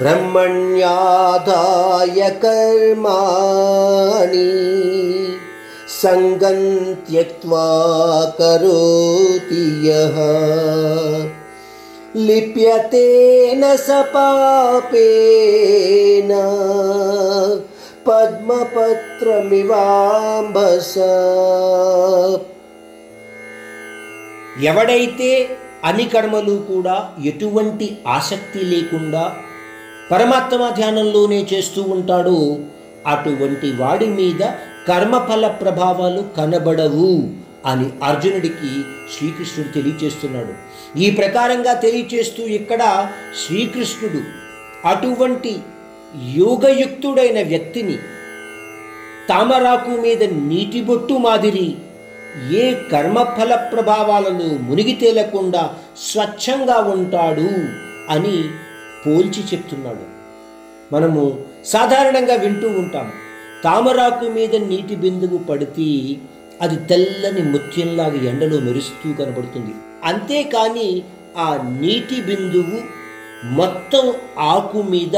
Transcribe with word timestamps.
ब्रह्मण्यादाय 0.00 2.18
कर्माणि 2.42 4.42
सङ्गं 5.94 6.60
त्यक्त्वा 7.06 7.64
करोति 8.38 9.64
यः 9.86 10.20
लिप्यते 12.18 13.08
न 13.56 13.72
स 13.78 13.88
पापेन 14.14 16.30
పద్మపత్రమివాంబస 18.06 20.94
ఎవడైతే 24.68 25.28
అన్ని 25.88 26.06
కర్మలు 26.12 26.54
కూడా 26.70 26.94
ఎటువంటి 27.30 27.86
ఆసక్తి 28.16 28.60
లేకుండా 28.72 29.22
పరమాత్మ 30.11 30.69
ధ్యానంలోనే 30.69 31.47
చేస్తూ 31.53 31.81
ఉంటాడో. 31.81 32.57
అటువంటి 33.07 33.75
వాడి 33.75 34.05
మీద 34.05 34.41
కర్మఫల 34.87 35.47
ప్రభావాలు 35.47 36.21
కనబడవు 36.37 37.29
అని 37.65 37.89
అర్జునుడికి 38.03 38.71
శ్రీకృష్ణుడు 39.13 39.69
తెలియచేస్తున్నాడు. 39.69 40.53
ఈ 40.99 41.11
ప్రకారంగా 41.11 41.73
తెలియచేస్తూ 41.73 42.43
ఇక్కడ 42.43 43.07
శ్రీకృష్ణుడు 43.45 44.21
అటువంటి 44.87 45.55
యోగయుక్తుడైన 46.37 47.47
వ్యక్తిని 47.47 47.97
తామరాకు 49.29 49.89
మీద 49.89 50.23
నీటి 50.23 50.81
బొట్టు 50.81 51.13
మాదిరి 51.13 51.75
ఏ 52.57 52.73
కర్మఫల 52.91 53.55
ప్రభావాలను 53.55 54.57
మునిగి 54.57 54.93
తేలకుండా 54.93 55.73
స్వచ్ఛంగా 56.11 56.77
ఉంటాడు 56.81 57.49
అని 58.09 58.37
పోల్చి 59.07 59.43
చెప్తున్నాడు. 59.53 60.05
మనము 60.95 61.39
సాధారణంగా 61.65 62.35
వింటూ 62.35 62.67
ఉంటాం 62.67 63.11
తామరాకు 63.63 64.25
మీద 64.25 64.55
నీటి 64.55 64.95
బిందువు 64.95 65.37
పడితే 65.37 66.15
అది 66.61 66.75
తెల్లని 66.85 67.51
ముత్యంలాగా 67.51 68.29
ఎండలో 68.29 68.59
మెరుస్తూ 68.59 69.13
కనబడుతుంది. 69.13 69.73
అంతేకాని 70.03 71.03
ఆ 71.37 71.77
నీటి 71.81 72.21
బిందువు 72.21 72.77
మొత్తం 73.45 74.13
ఆకు 74.39 74.81
మీద 74.81 75.17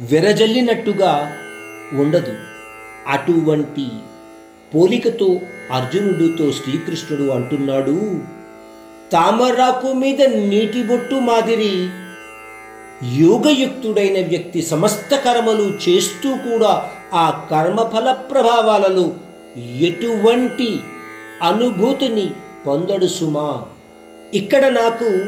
విరజల్లినట్టుగా 0.00 1.32
ఉండదు. 1.92 2.34
అటువంటి 3.08 3.88
పోలికతో 4.74 5.40
అర్జునుడితో 5.72 6.52
శ్రీకృష్ణుడు 6.52 7.30
అంటున్నాడు 7.30 8.20
తామరాకు 9.12 9.92
మీద 9.92 10.22
నీటి 10.22 10.82
బొట్టు 10.82 11.14
మాదిరి 11.14 11.88
యోగయుక్తుడైన 13.04 14.28
వ్యక్తి 14.28 14.62
సమస్త 14.62 15.16
కర్మలు 15.16 15.72
చేస్తూ 15.88 16.34
కూడా 16.34 16.90
ఆ 17.14 17.46
కర్మఫల 17.50 18.12
ప్రభావాలలో 18.12 19.10
ఎటువంటి 19.80 20.80
అనుభూతిని 21.42 22.30
పొందడు 22.66 23.06
సుమా. 23.06 23.62
ఇక్కడ 24.34 24.66
నాకు 24.66 25.24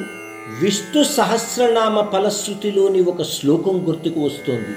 విష్ణు 0.61 1.05
సహస్రనామ 1.05 2.09
ఫలశ్రుతిలోని 2.13 3.01
ఒక 3.01 3.23
శ్లోకం 3.23 3.85
గుర్తుకు 3.89 4.21
వస్తుంది. 4.21 4.77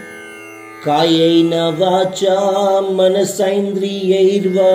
కాయైన 0.86 1.56
వాచ 1.56 2.26
మనసైంద్రియైర్వా 2.92 4.72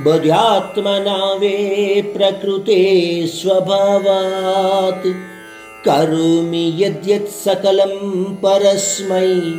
బధ్యాత్మనావే 0.00 2.04
ప్రకృతే 2.16 3.28
స్వభావాత్. 3.40 5.14
కరోమి 5.86 6.68
యద్యత్ 6.80 7.44
సకలం 7.44 8.36
పరస్మై 8.44 9.52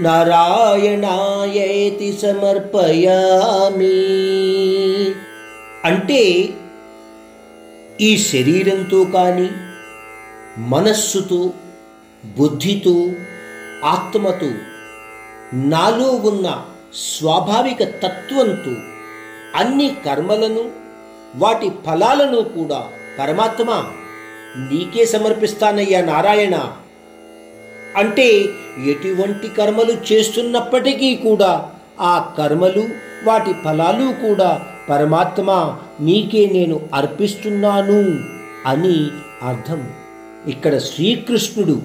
నారాయణాయేతి 0.00 2.18
సమర్పయామి. 2.22 3.98
అంటే 5.84 6.48
ఈ 8.00 8.18
శరీరంతో 8.18 9.04
కానీ 9.04 9.50
మనస్సుతో 10.58 11.52
బుద్ధితో 12.38 13.10
ఆత్మతో 13.84 14.50
నాలో 15.54 16.10
ఉన్న 16.10 16.64
స్వాభావిక 16.94 17.82
తత్వంతో 17.82 18.70
అన్ని 19.54 19.96
కర్మలను 20.06 20.70
వాటి 21.34 21.72
ఫలాలను 21.86 22.42
కూడా 22.42 22.88
పరమాత్మ 23.18 23.84
నీకే 24.56 25.06
సమర్పిస్తానయ్యా 25.06 26.04
నారాయణ. 26.04 26.72
అంటే 27.96 28.44
ఎటువంటి 28.86 29.48
కర్మలు 29.48 30.12
చేస్తున్నప్పటికీ 30.12 31.16
కూడా 31.16 31.70
ఆ 32.00 32.34
కర్మలు 32.38 32.88
వాటి 33.24 33.52
ఫలాలు 33.64 34.28
కూడా 34.28 34.66
పరమాత్మ 34.88 35.76
నీకే 36.00 36.46
నేను 36.46 36.80
అర్పిస్తున్నాను 36.94 38.18
అని 38.66 39.10
అర్థం. 39.42 39.88
ఇక్కడ 40.48 40.78
శ్రీకృష్ణుడు 40.78 41.82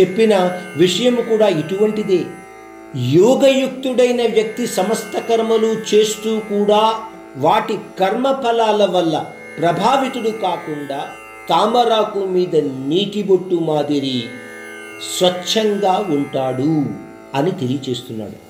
చెప్పిన 0.00 0.60
విషయం 0.76 1.14
కూడా 1.14 1.48
ఇటువంటిదే. 1.48 2.24
యోగయుక్తుడైన 2.96 4.22
వ్యక్తి 4.22 4.66
సమస్త 4.66 5.18
కర్మలు 5.18 5.94
చేస్తూ 5.94 6.38
కూడా 6.38 6.94
వాటి 7.36 7.78
కర్మ 7.98 8.40
ఫలాల 8.44 8.84
వల్ల 8.84 9.26
ప్రభావితుడు 9.58 10.30
కాకుండా 10.30 11.08
తామరాకు 11.48 12.18
మీద 12.18 12.56
నీటి 12.88 13.22
బొట్టు 13.22 13.54
మాదిరి 13.54 14.24
స్వచ్ఛంగా 15.18 16.06
ఉంటాడు 16.10 16.72
అని 17.34 17.50
తెలియచేస్తున్నాడు. 17.50 18.45